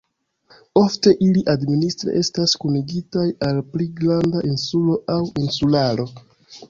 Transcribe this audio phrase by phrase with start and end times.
[0.79, 6.09] Ofte ili administre estas kunigitaj al pli granda insulo aŭ insularo.